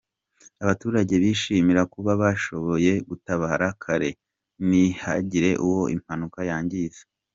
[0.63, 4.09] Abaturage bishimira kuba bashoboye gutabara kare
[4.67, 7.01] ntihagire uwo impanuka yangiza.